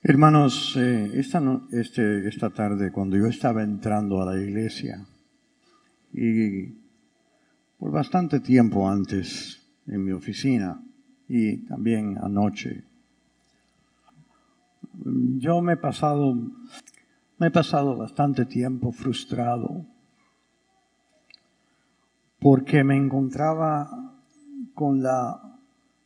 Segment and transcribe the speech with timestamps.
[0.00, 1.42] Hermanos, eh, esta,
[1.72, 5.04] este, esta tarde cuando yo estaba entrando a la iglesia
[6.12, 6.68] y
[7.78, 10.80] por bastante tiempo antes en mi oficina
[11.28, 12.84] y también anoche,
[15.38, 16.32] yo me he pasado,
[17.38, 19.84] me he pasado bastante tiempo frustrado
[22.38, 24.14] porque me encontraba
[24.74, 25.58] con la,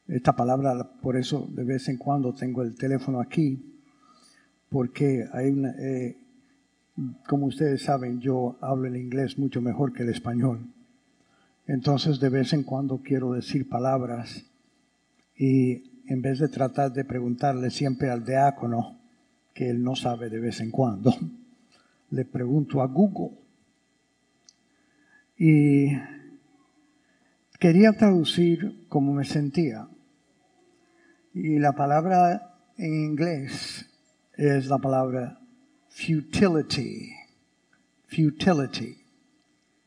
[0.08, 3.68] esta palabra, por eso de vez en cuando tengo el teléfono aquí,
[4.72, 6.16] porque hay una, eh,
[7.28, 10.66] como ustedes saben, yo hablo el inglés mucho mejor que el español.
[11.66, 14.44] Entonces de vez en cuando quiero decir palabras
[15.36, 18.98] y en vez de tratar de preguntarle siempre al diácono,
[19.54, 21.14] que él no sabe de vez en cuando,
[22.10, 23.38] le pregunto a Google.
[25.36, 25.92] Y
[27.58, 29.88] quería traducir como me sentía.
[31.34, 33.81] Y la palabra en inglés
[34.34, 35.38] es la palabra
[35.88, 37.12] futility.
[38.06, 38.98] Futility.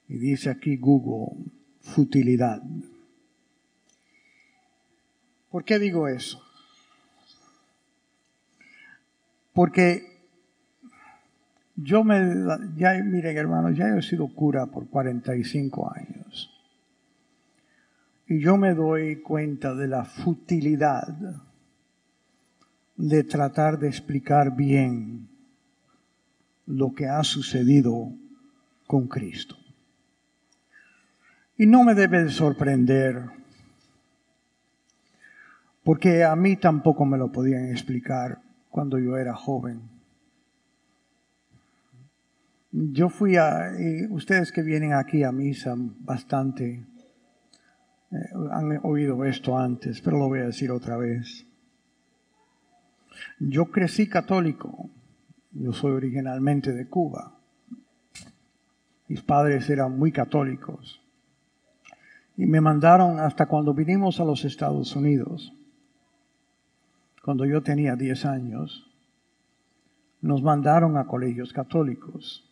[0.08, 2.62] Y dice aquí Google, futilidad.
[5.50, 6.42] ¿Por qué digo eso?
[9.54, 10.16] Porque
[11.76, 12.18] yo me,
[12.76, 16.52] ya miren hermanos, ya he sido cura por 45 años.
[18.28, 21.08] Y yo me doy cuenta de la futilidad
[22.96, 25.28] de tratar de explicar bien
[26.66, 28.12] lo que ha sucedido
[28.88, 29.56] con Cristo.
[31.58, 33.24] Y no me debe de sorprender,
[35.84, 39.82] porque a mí tampoco me lo podían explicar cuando yo era joven.
[42.72, 43.72] Yo fui a,
[44.10, 46.84] ustedes que vienen aquí a misa bastante,
[48.12, 48.18] eh,
[48.52, 51.48] han oído esto antes, pero lo voy a decir otra vez.
[53.40, 54.90] Yo crecí católico,
[55.52, 57.40] yo soy originalmente de Cuba.
[59.08, 61.02] Mis padres eran muy católicos.
[62.38, 65.54] Y me mandaron hasta cuando vinimos a los Estados Unidos,
[67.24, 68.92] cuando yo tenía 10 años,
[70.22, 72.50] nos mandaron a colegios católicos.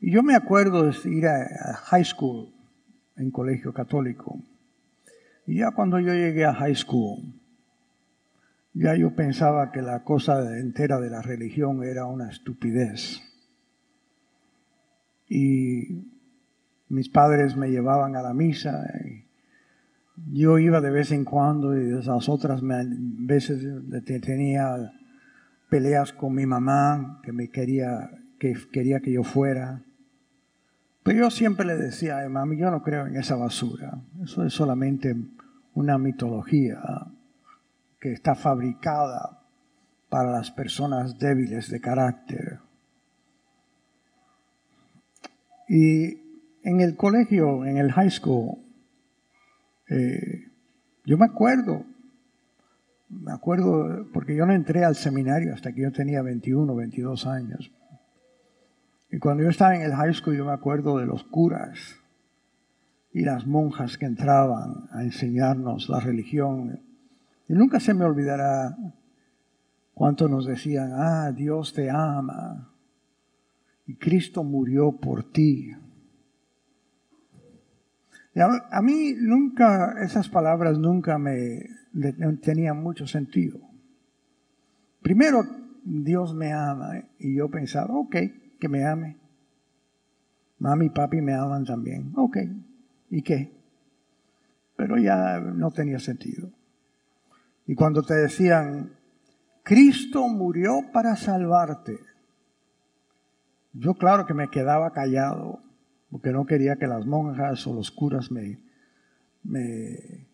[0.00, 2.52] Y yo me acuerdo de ir a high school
[3.16, 4.40] en colegio católico.
[5.46, 7.37] Y ya cuando yo llegué a high school,
[8.78, 13.20] ya yo pensaba que la cosa entera de la religión era una estupidez.
[15.28, 16.06] Y
[16.88, 18.86] mis padres me llevaban a la misa.
[20.32, 23.66] Yo iba de vez en cuando y esas otras veces
[24.22, 24.92] tenía
[25.68, 29.82] peleas con mi mamá que me quería que quería que yo fuera.
[31.02, 34.00] Pero yo siempre le decía, mami, yo no creo en esa basura.
[34.22, 35.16] Eso es solamente
[35.74, 36.80] una mitología
[38.00, 39.42] que está fabricada
[40.08, 42.60] para las personas débiles de carácter.
[45.68, 46.18] Y
[46.62, 48.58] en el colegio, en el high school,
[49.88, 50.48] eh,
[51.04, 51.84] yo me acuerdo,
[53.08, 57.72] me acuerdo, porque yo no entré al seminario hasta que yo tenía 21, 22 años.
[59.10, 61.96] Y cuando yo estaba en el high school, yo me acuerdo de los curas
[63.12, 66.80] y las monjas que entraban a enseñarnos la religión
[67.48, 68.76] y nunca se me olvidará
[69.94, 72.74] cuánto nos decían, ah, Dios te ama
[73.86, 75.72] y Cristo murió por ti.
[78.34, 81.62] a, mí nunca, esas palabras nunca me
[82.42, 83.60] tenían mucho sentido.
[85.00, 85.42] Primero,
[85.84, 88.16] Dios me ama y yo pensaba, ok,
[88.60, 89.16] que me ame.
[90.58, 92.36] Mami y papi me aman también, ok,
[93.10, 93.56] ¿y qué?
[94.76, 96.57] Pero ya no tenía sentido.
[97.68, 98.96] Y cuando te decían,
[99.62, 101.98] Cristo murió para salvarte,
[103.74, 105.60] yo claro que me quedaba callado,
[106.10, 108.58] porque no quería que las monjas o los curas me,
[109.42, 110.26] me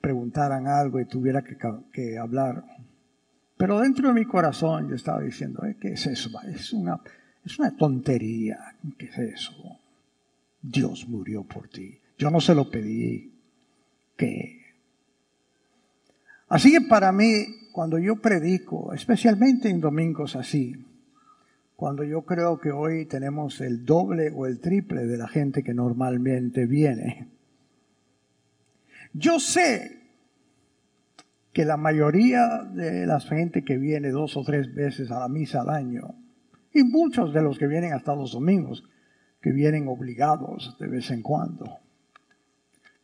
[0.00, 2.64] preguntaran algo y tuviera que, hablar.
[3.56, 6.30] Pero dentro de mi corazón yo estaba diciendo, eh, ¿qué es eso?
[6.46, 7.00] Es una,
[7.44, 8.56] es una tontería.
[8.96, 9.80] ¿Qué es eso?
[10.62, 11.98] Dios murió por ti.
[12.16, 13.34] Yo no se lo pedí.
[14.16, 14.57] ¿Qué?
[16.48, 20.74] Así que para mí, cuando yo predico, especialmente en domingos así,
[21.76, 25.74] cuando yo creo que hoy tenemos el doble o el triple de la gente que
[25.74, 27.28] normalmente viene,
[29.12, 29.98] yo sé
[31.52, 35.60] que la mayoría de la gente que viene dos o tres veces a la misa
[35.60, 36.14] al año,
[36.72, 38.84] y muchos de los que vienen hasta los domingos,
[39.40, 41.78] que vienen obligados de vez en cuando,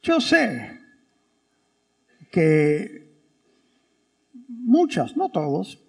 [0.03, 0.81] yo sé
[2.31, 3.04] que
[4.63, 5.85] muchas, no todos,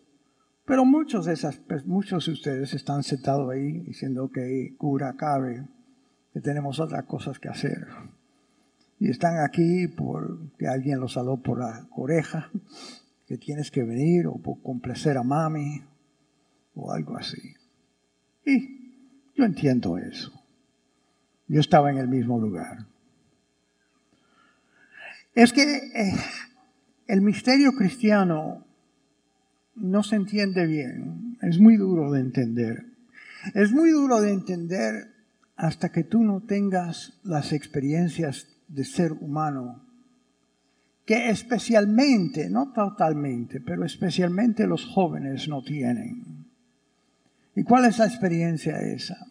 [0.65, 5.67] pero muchos de, esas, muchos de ustedes están sentados ahí diciendo que cura, cabe,
[6.33, 7.87] que tenemos otras cosas que hacer.
[8.99, 12.49] Y están aquí porque alguien los saló por la oreja,
[13.27, 15.83] que tienes que venir, o por complacer a mami,
[16.73, 17.53] o algo así.
[18.45, 20.31] Y yo entiendo eso.
[21.47, 22.87] Yo estaba en el mismo lugar.
[25.35, 26.13] Es que eh,
[27.07, 28.65] el misterio cristiano
[29.75, 32.85] no se entiende bien, es muy duro de entender.
[33.53, 35.11] Es muy duro de entender
[35.55, 39.81] hasta que tú no tengas las experiencias de ser humano,
[41.05, 46.45] que especialmente, no totalmente, pero especialmente los jóvenes no tienen.
[47.55, 49.27] ¿Y cuál es la experiencia esa?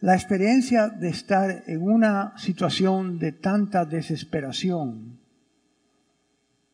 [0.00, 5.17] La experiencia de estar en una situación de tanta desesperación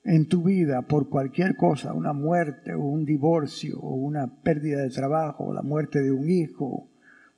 [0.04, 4.90] en tu vida por cualquier cosa, una muerte o un divorcio o una pérdida de
[4.90, 6.88] trabajo, o la muerte de un hijo,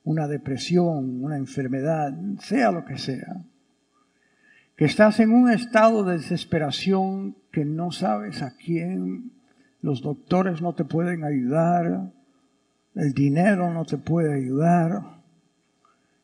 [0.03, 3.41] una depresión, una enfermedad, sea lo que sea,
[4.75, 9.31] que estás en un estado de desesperación que no sabes a quién,
[9.81, 12.11] los doctores no te pueden ayudar,
[12.95, 15.21] el dinero no te puede ayudar,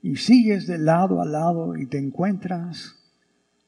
[0.01, 2.95] y sigues de lado a lado y te encuentras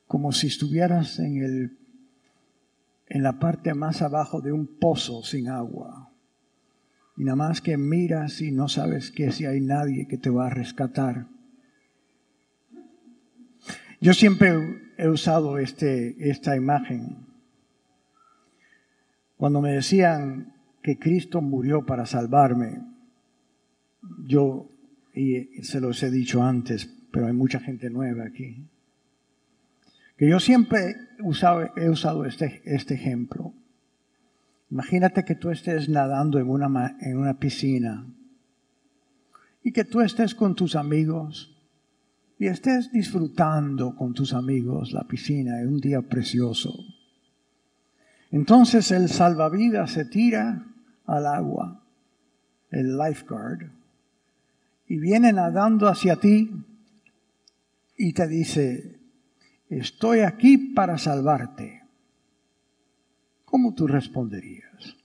[0.07, 1.84] como si estuvieras en el
[3.07, 6.11] en la parte más abajo de un pozo sin agua.
[7.17, 10.47] Y nada más que miras y no sabes que si hay nadie que te va
[10.47, 11.27] a rescatar.
[14.01, 17.25] Yo siempre he usado este, esta imagen.
[19.37, 22.81] Cuando me decían que Cristo murió para salvarme,
[24.25, 24.69] yo,
[25.13, 28.67] y se los he dicho antes, pero hay mucha gente nueva aquí,
[30.17, 30.95] que yo siempre
[31.77, 33.53] he usado este, este ejemplo.
[34.71, 38.05] Imagínate que tú estés nadando en una, en una piscina
[39.63, 41.55] y que tú estés con tus amigos
[42.37, 46.73] y estés disfrutando con tus amigos la piscina en un día precioso.
[48.31, 50.65] Entonces el salvavidas se tira
[51.05, 51.83] al agua,
[52.71, 53.71] el lifeguard,
[54.87, 56.51] y viene nadando hacia ti
[57.97, 58.99] y te dice,
[59.69, 61.83] estoy aquí para salvarte.
[63.45, 64.97] ¿Cómo tú responderías?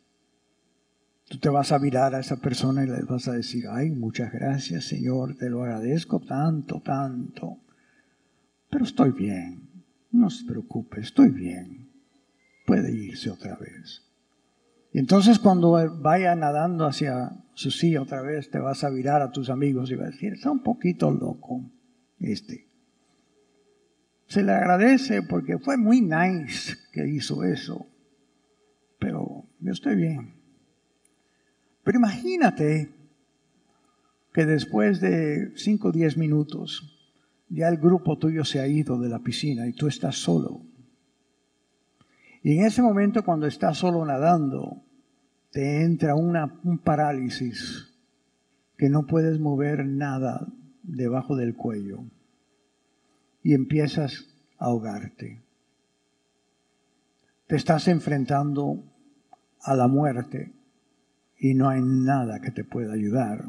[1.29, 4.33] Tú te vas a mirar a esa persona y le vas a decir, ay, muchas
[4.33, 7.59] gracias Señor, te lo agradezco tanto, tanto,
[8.69, 11.89] pero estoy bien, no se preocupe, estoy bien,
[12.67, 14.03] puede irse otra vez.
[14.93, 15.71] Y entonces cuando
[16.01, 19.95] vaya nadando hacia su silla otra vez, te vas a mirar a tus amigos y
[19.95, 21.71] vas a decir, está un poquito loco
[22.19, 22.70] este
[24.31, 27.89] se le agradece porque fue muy nice que hizo eso.
[29.01, 30.35] Pero yo estoy bien.
[31.83, 32.91] Pero imagínate
[34.33, 37.13] que después de 5 o 10 minutos
[37.49, 40.63] ya el grupo tuyo se ha ido de la piscina y tú estás solo.
[42.45, 44.85] Y en ese momento cuando estás solo nadando,
[45.51, 47.97] te entra una, un parálisis
[48.79, 50.47] que no puedes mover nada
[50.85, 52.05] debajo del cuello
[53.43, 54.27] y empiezas
[54.59, 55.41] a ahogarte.
[57.47, 58.83] Te estás enfrentando
[59.63, 60.53] a la muerte
[61.39, 63.45] y no hay nada que te pueda ayudar.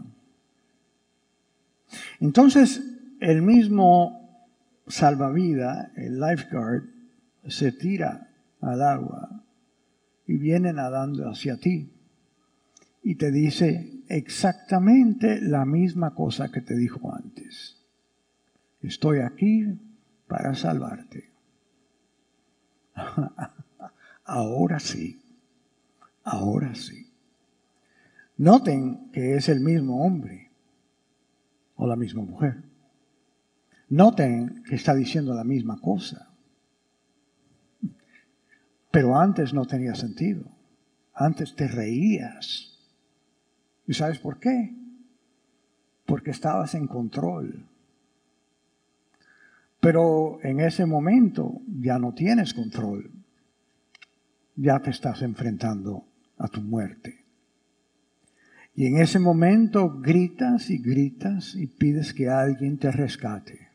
[2.19, 2.81] Entonces,
[3.19, 4.48] el mismo
[4.88, 6.83] salvavidas, el lifeguard,
[7.48, 8.29] se tira
[8.62, 9.43] al agua
[10.27, 11.91] y viene nadando hacia ti
[13.03, 17.80] y te dice exactamente la misma cosa que te dijo antes.
[18.81, 19.65] Estoy aquí
[20.27, 21.29] para salvarte.
[24.25, 25.21] ahora sí,
[26.23, 27.07] ahora sí.
[28.38, 30.51] Noten que es el mismo hombre
[31.75, 32.63] o la misma mujer.
[33.89, 36.29] Noten que está diciendo la misma cosa.
[38.89, 40.43] Pero antes no tenía sentido.
[41.13, 42.79] Antes te reías.
[43.85, 44.75] ¿Y sabes por qué?
[46.05, 47.67] Porque estabas en control.
[49.81, 53.11] Pero en ese momento ya no tienes control.
[54.55, 56.05] Ya te estás enfrentando
[56.38, 57.25] a tu muerte.
[58.75, 63.69] Y en ese momento gritas y gritas y pides que alguien te rescate.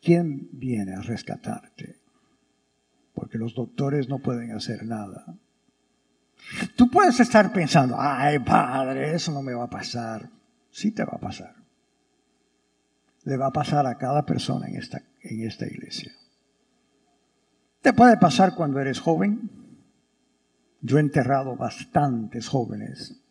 [0.00, 1.96] ¿Quién viene a rescatarte?
[3.14, 5.26] Porque los doctores no pueden hacer nada.
[6.76, 10.30] Tú puedes estar pensando, ay padre, eso no me va a pasar.
[10.70, 11.59] Sí te va a pasar
[13.24, 16.12] le va a pasar a cada persona en esta, en esta iglesia.
[17.82, 19.50] Te puede pasar cuando eres joven.
[20.82, 23.22] Yo he enterrado bastantes jóvenes,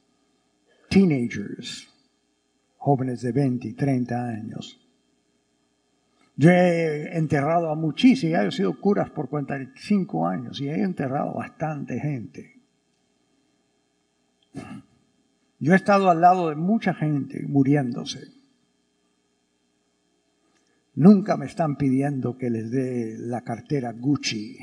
[0.89, 1.87] teenagers,
[2.77, 4.79] jóvenes de 20 y 30 años.
[6.35, 11.99] Yo he enterrado a muchísimos, he sido curas por 45 años y he enterrado bastante
[11.99, 12.61] gente.
[15.59, 18.38] Yo he estado al lado de mucha gente muriéndose.
[20.99, 24.57] Nunca me están pidiendo que les dé la cartera Gucci.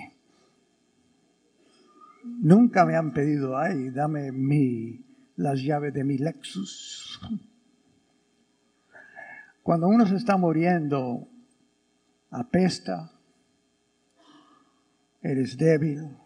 [2.42, 5.02] Nunca me han pedido, ay, dame mi,
[5.36, 7.18] las llaves de mi Lexus.
[9.62, 11.26] Cuando uno se está muriendo,
[12.30, 13.10] apesta,
[15.22, 16.18] eres débil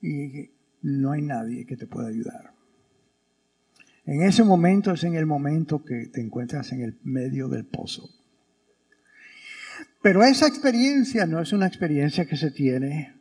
[0.00, 0.48] y
[0.82, 2.54] no hay nadie que te pueda ayudar.
[4.04, 8.10] En ese momento es en el momento que te encuentras en el medio del pozo.
[10.02, 13.14] Pero esa experiencia no es una experiencia que se tiene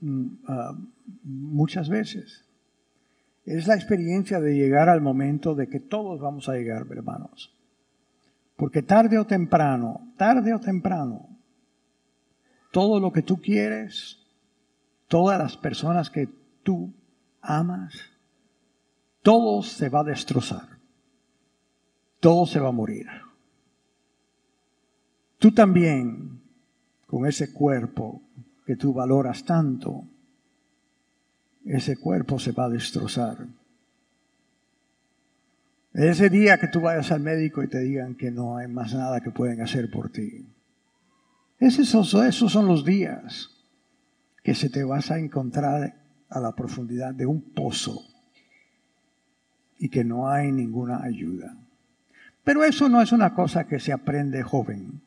[0.00, 0.78] mm, ah,
[1.24, 2.44] muchas veces.
[3.44, 7.54] Es la experiencia de llegar al momento de que todos vamos a llegar, hermanos.
[8.56, 11.28] Porque tarde o temprano, tarde o temprano,
[12.70, 14.20] todo lo que tú quieres,
[15.08, 16.28] todas las personas que
[16.62, 16.94] tú
[17.42, 18.13] amas,
[19.24, 20.68] todo se va a destrozar.
[22.20, 23.06] Todo se va a morir.
[25.38, 26.42] Tú también,
[27.06, 28.20] con ese cuerpo
[28.66, 30.04] que tú valoras tanto,
[31.64, 33.46] ese cuerpo se va a destrozar.
[35.94, 39.22] Ese día que tú vayas al médico y te digan que no hay más nada
[39.22, 40.46] que pueden hacer por ti.
[41.58, 43.48] Esos, esos son los días
[44.42, 45.96] que se te vas a encontrar
[46.28, 48.13] a la profundidad de un pozo
[49.84, 51.58] y que no hay ninguna ayuda.
[52.42, 55.02] Pero eso no es una cosa que se aprende joven.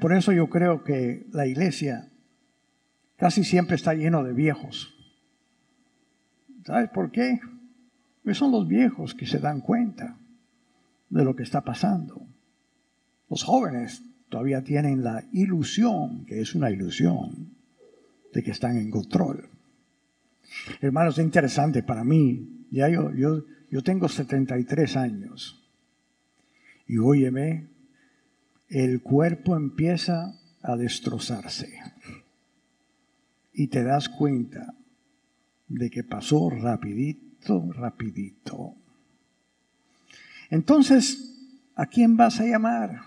[0.00, 2.08] por eso yo creo que la iglesia
[3.16, 4.92] casi siempre está lleno de viejos.
[6.64, 7.38] ¿Sabes por qué?
[8.24, 10.18] Porque son los viejos que se dan cuenta
[11.08, 12.26] de lo que está pasando.
[13.28, 17.54] Los jóvenes todavía tienen la ilusión, que es una ilusión,
[18.34, 19.48] de que están en control.
[20.80, 25.56] Hermanos, es interesante para mí ya yo, yo, yo tengo 73 años.
[26.86, 27.68] Y óyeme,
[28.68, 31.68] el cuerpo empieza a destrozarse.
[33.52, 34.74] Y te das cuenta
[35.68, 38.74] de que pasó rapidito, rapidito.
[40.50, 41.36] Entonces,
[41.76, 43.02] ¿a quién vas a llamar?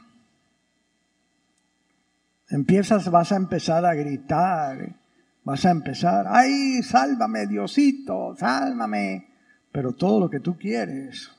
[2.49, 4.95] Empiezas, vas a empezar a gritar,
[5.43, 9.32] vas a empezar, ay, sálvame Diosito, sálvame.
[9.73, 11.31] Pero todo lo que tú quieres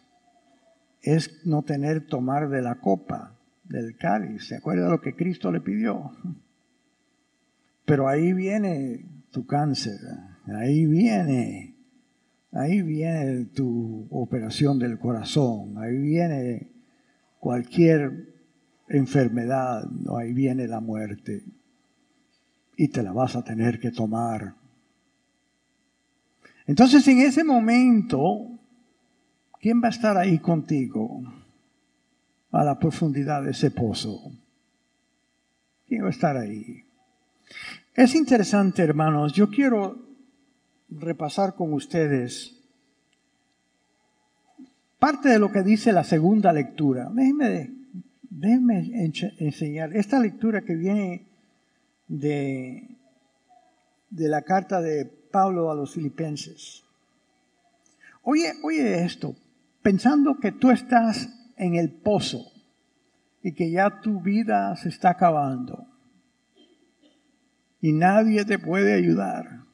[1.00, 4.48] es no tener tomar de la copa, del cáliz.
[4.48, 6.10] ¿Se acuerda lo que Cristo le pidió?
[7.86, 9.98] Pero ahí viene tu cáncer,
[10.46, 11.76] ahí viene,
[12.50, 16.72] ahí viene tu operación del corazón, ahí viene
[17.38, 18.34] cualquier
[18.88, 19.84] enfermedad,
[20.18, 21.44] ahí viene la muerte.
[22.76, 24.56] Y te la vas a tener que tomar
[26.66, 28.58] entonces en ese momento,
[29.60, 31.22] ¿quién va a estar ahí contigo
[32.50, 34.32] a la profundidad de ese pozo?
[35.86, 36.84] ¿Quién va a estar ahí?
[37.94, 40.04] Es interesante, hermanos, yo quiero
[40.88, 42.54] repasar con ustedes
[44.98, 47.10] parte de lo que dice la segunda lectura.
[47.12, 47.70] Déjenme,
[48.22, 51.26] déjenme enseñar esta lectura que viene
[52.08, 52.96] de,
[54.08, 56.84] de la carta de Pablo a los filipenses.
[58.22, 59.34] Oye, oye esto,
[59.82, 62.52] pensando que tú estás en el pozo
[63.42, 65.88] y que ya tu vida se está acabando
[67.80, 69.64] y nadie te puede ayudar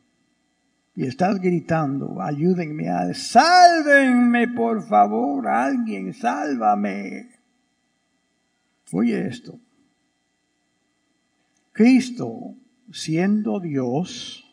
[0.95, 7.39] y estás gritando, ayúdenme, sálvenme por favor, alguien, sálvame.
[8.93, 9.61] Oye esto,
[11.73, 12.57] Cristo,
[12.91, 14.50] siendo Dios,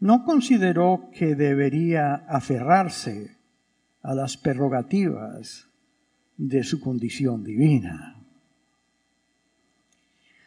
[0.00, 3.36] no consideró que debería aferrarse
[4.02, 5.68] a las prerrogativas
[6.38, 8.16] de su condición divina,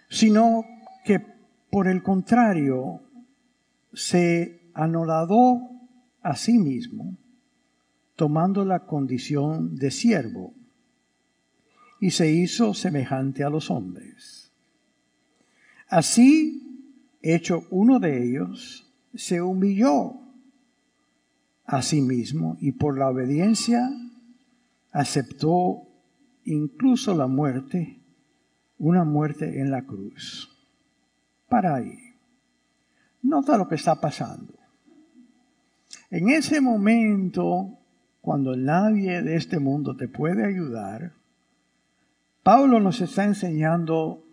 [0.09, 0.65] sino
[1.05, 1.23] que
[1.69, 3.01] por el contrario
[3.93, 5.69] se anodadó
[6.23, 7.15] a sí mismo,
[8.15, 10.53] tomando la condición de siervo,
[11.99, 14.51] y se hizo semejante a los hombres.
[15.87, 16.89] Así,
[17.21, 20.13] hecho uno de ellos, se humilló
[21.65, 23.89] a sí mismo y por la obediencia
[24.91, 25.87] aceptó
[26.45, 27.99] incluso la muerte,
[28.77, 30.49] una muerte en la cruz.
[31.47, 31.97] Para ahí.
[33.21, 34.53] Nota lo que está pasando.
[36.09, 37.79] En ese momento,
[38.21, 41.13] cuando nadie de este mundo te puede ayudar,
[42.43, 44.25] Pablo nos está enseñando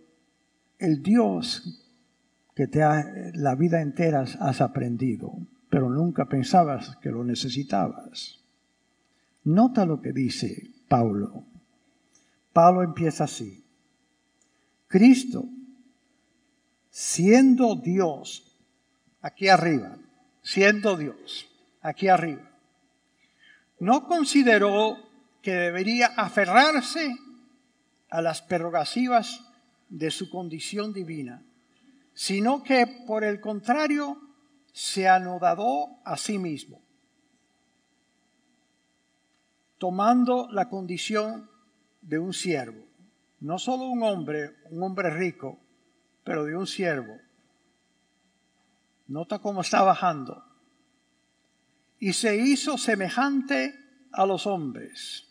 [0.78, 1.79] el Dios
[2.54, 3.04] que te ha,
[3.34, 5.32] la vida entera has aprendido,
[5.68, 8.40] pero nunca pensabas que lo necesitabas.
[9.44, 11.44] Nota lo que dice Pablo.
[12.52, 13.64] Pablo empieza así.
[14.88, 15.44] Cristo,
[16.90, 18.58] siendo Dios,
[19.22, 19.96] aquí arriba,
[20.42, 21.48] siendo Dios,
[21.80, 22.50] aquí arriba,
[23.78, 24.96] no consideró
[25.42, 27.16] que debería aferrarse
[28.10, 29.40] a las prerrogativas
[29.88, 31.42] de su condición divina,
[32.14, 34.20] sino que por el contrario
[34.72, 36.82] se anudó a sí mismo,
[39.78, 41.50] tomando la condición
[42.00, 42.84] de un siervo,
[43.40, 45.58] no solo un hombre, un hombre rico,
[46.24, 47.18] pero de un siervo.
[49.06, 50.44] Nota cómo está bajando.
[51.98, 53.74] Y se hizo semejante
[54.12, 55.26] a los hombres.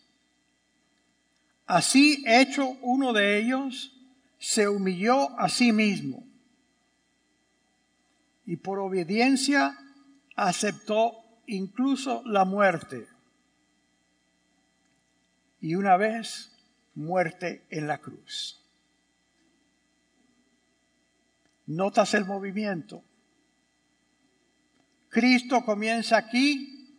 [1.66, 3.96] Así hecho uno de ellos,
[4.38, 6.29] se humilló a sí mismo
[8.50, 9.78] y por obediencia
[10.34, 11.12] aceptó
[11.46, 13.06] incluso la muerte.
[15.60, 16.50] Y una vez
[16.96, 18.60] muerte en la cruz.
[21.66, 23.04] ¿Notas el movimiento?
[25.10, 26.98] Cristo comienza aquí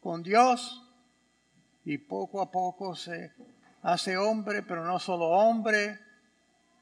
[0.00, 0.90] con Dios
[1.84, 3.34] y poco a poco se
[3.82, 6.00] hace hombre, pero no solo hombre,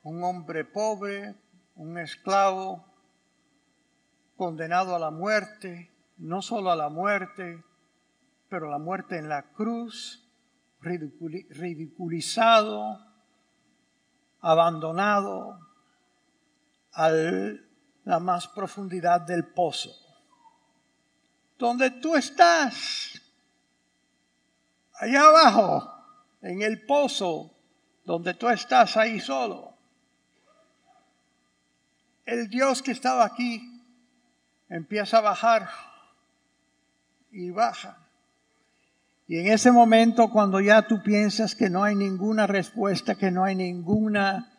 [0.04, 1.34] un hombre pobre,
[1.74, 2.93] un esclavo,
[4.36, 7.64] condenado a la muerte, no solo a la muerte,
[8.48, 10.28] pero la muerte en la cruz,
[10.80, 13.00] ridiculizado,
[14.40, 15.58] abandonado
[16.92, 19.90] a la más profundidad del pozo.
[21.58, 23.20] Donde tú estás,
[24.94, 25.90] allá abajo,
[26.42, 27.50] en el pozo,
[28.04, 29.72] donde tú estás ahí solo.
[32.26, 33.73] El Dios que estaba aquí
[34.74, 35.68] empieza a bajar
[37.30, 37.96] y baja.
[39.28, 43.44] Y en ese momento, cuando ya tú piensas que no hay ninguna respuesta, que no
[43.44, 44.52] hay ninguna,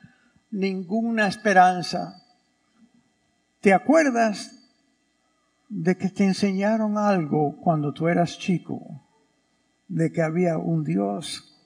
[0.52, 2.24] ninguna esperanza,
[3.60, 4.58] ¿te acuerdas
[5.68, 9.04] de que te enseñaron algo cuando tú eras chico?
[9.90, 11.62] De que había un Dios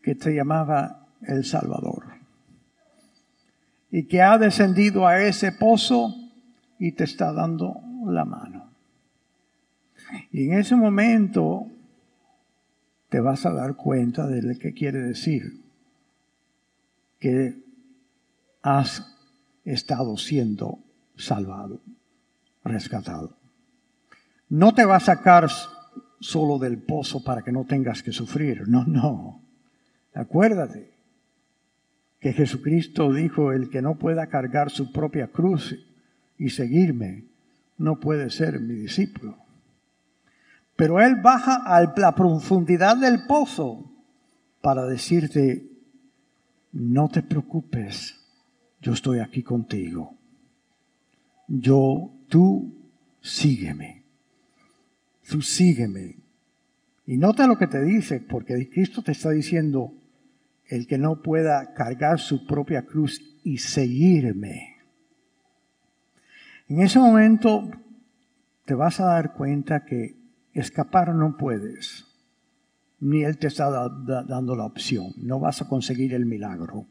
[0.00, 2.20] que te llamaba el Salvador.
[3.90, 6.23] Y que ha descendido a ese pozo
[6.78, 8.70] y te está dando la mano.
[10.30, 11.66] Y en ese momento
[13.08, 15.62] te vas a dar cuenta de lo que quiere decir
[17.20, 17.62] que
[18.62, 19.06] has
[19.64, 20.78] estado siendo
[21.16, 21.80] salvado,
[22.64, 23.36] rescatado.
[24.48, 25.48] No te va a sacar
[26.20, 28.68] solo del pozo para que no tengas que sufrir.
[28.68, 29.42] No, no.
[30.12, 30.94] Acuérdate
[32.20, 35.76] que Jesucristo dijo, el que no pueda cargar su propia cruz
[36.38, 37.24] y seguirme,
[37.78, 39.36] no puede ser mi discípulo.
[40.76, 43.90] Pero Él baja a la profundidad del pozo
[44.60, 45.70] para decirte,
[46.72, 48.20] no te preocupes,
[48.80, 50.16] yo estoy aquí contigo.
[51.46, 52.74] Yo, tú,
[53.20, 54.02] sígueme.
[55.28, 56.16] Tú sígueme.
[57.06, 59.92] Y nota lo que te dice, porque Cristo te está diciendo,
[60.66, 64.73] el que no pueda cargar su propia cruz y seguirme
[66.68, 67.70] en ese momento
[68.64, 70.16] te vas a dar cuenta que
[70.52, 72.06] escapar no puedes,
[73.00, 76.86] ni Él te está dando la opción, no vas a conseguir el milagro,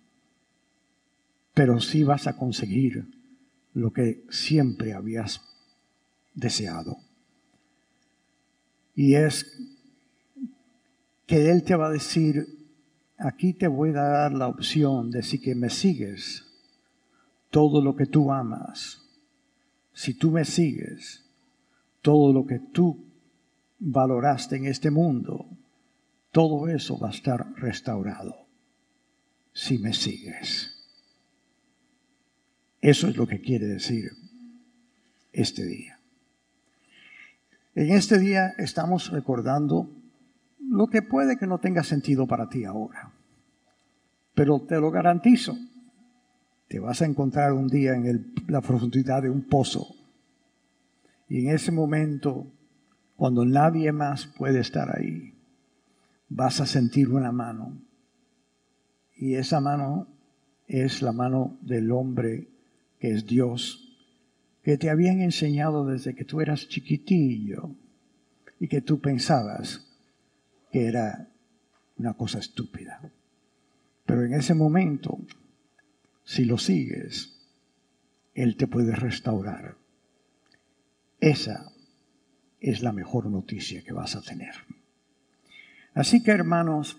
[1.54, 3.08] pero sí vas a conseguir
[3.74, 5.42] lo que siempre habías
[6.36, 6.98] deseado.
[8.96, 9.60] Y es
[11.26, 12.46] que Él te va a decir,
[13.18, 16.46] aquí te voy a dar la opción de si que me sigues
[17.50, 19.03] todo lo que tú amas
[19.94, 21.24] si tú me sigues,
[22.02, 23.06] todo lo que tú
[23.80, 25.48] valoraste en este mundo,
[26.32, 28.48] todo eso va a estar restaurado
[29.54, 30.72] si me sigues.
[32.82, 34.12] Eso es lo que quiere decir
[35.32, 36.00] este día.
[37.76, 39.90] En este día estamos recordando
[40.60, 43.12] lo que puede que no tenga sentido para ti ahora,
[44.34, 45.58] pero te lo garantizo,
[46.74, 49.94] te vas a encontrar un día en la profundidad de un pozo.
[51.30, 52.48] Y en ese momento,
[53.16, 55.36] cuando nadie más puede estar ahí,
[56.30, 57.78] vas a sentir una mano.
[59.16, 60.08] Y esa mano
[60.68, 62.48] es la mano del hombre
[63.00, 63.96] que es Dios,
[64.64, 67.70] que te habían enseñado desde que tú eras chiquitillo
[68.60, 69.86] y que tú pensabas
[70.72, 71.30] que era
[71.98, 73.00] una cosa estúpida.
[74.08, 75.20] Pero en ese momento,
[76.24, 77.40] si lo sigues,
[78.34, 79.76] Él te puede restaurar.
[81.20, 81.72] Esa
[82.60, 84.54] es la mejor noticia que vas a tener.
[85.94, 86.98] Así que hermanos,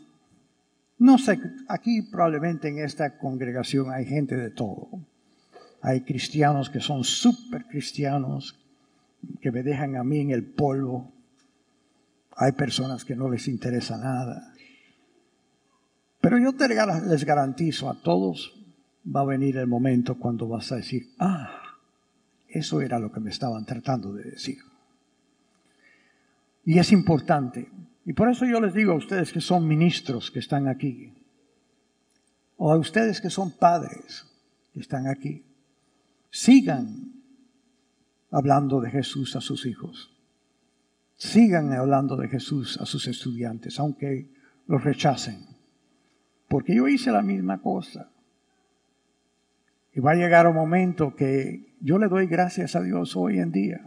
[0.99, 4.89] no sé, aquí probablemente en esta congregación hay gente de todo.
[5.81, 8.59] Hay cristianos que son súper cristianos,
[9.41, 11.13] que me dejan a mí en el polvo.
[12.37, 14.55] Hay personas que no les interesa nada.
[16.21, 16.53] Pero yo
[17.07, 18.64] les garantizo a todos,
[19.05, 21.61] va a venir el momento cuando vas a decir, ah,
[22.49, 24.59] eso era lo que me estaban tratando de decir.
[26.65, 27.69] Y es importante.
[28.07, 31.13] Y por eso yo les digo a ustedes que son ministros que están aquí,
[32.57, 34.27] o a ustedes que son padres
[34.73, 35.43] que están aquí,
[36.31, 37.13] sigan
[38.31, 40.11] hablando de Jesús a sus hijos.
[41.17, 44.29] Sigan hablando de Jesús a sus estudiantes, aunque
[44.67, 45.47] los rechacen.
[46.49, 48.11] Porque yo hice la misma cosa.
[49.95, 53.53] Y va a llegar un momento que yo le doy gracias a Dios hoy en
[53.53, 53.81] día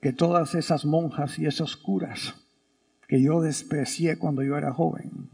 [0.00, 2.34] que todas esas monjas y esos curas
[3.08, 5.30] que yo desprecié cuando yo era joven,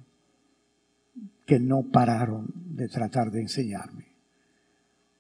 [1.47, 4.07] que no pararon de tratar de enseñarme.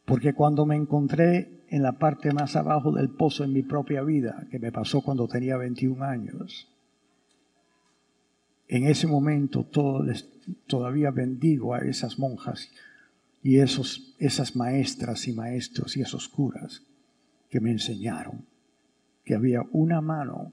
[0.05, 4.46] Porque cuando me encontré en la parte más abajo del pozo en mi propia vida,
[4.50, 6.68] que me pasó cuando tenía 21 años,
[8.68, 9.66] en ese momento
[10.66, 12.70] todavía bendigo a esas monjas
[13.42, 16.83] y esos, esas maestras y maestros y esos curas
[17.50, 18.46] que me enseñaron
[19.24, 20.52] que había una mano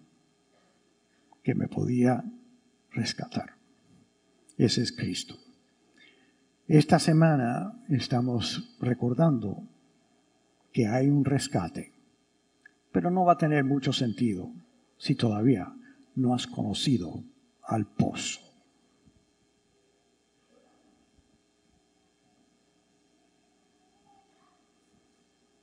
[1.43, 2.23] que me podía
[2.91, 3.53] rescatar.
[4.57, 5.37] Ese es Cristo.
[6.67, 9.63] Esta semana estamos recordando
[10.71, 11.93] que hay un rescate,
[12.91, 14.51] pero no va a tener mucho sentido
[14.97, 15.73] si todavía
[16.15, 17.23] no has conocido
[17.63, 18.48] al pozo.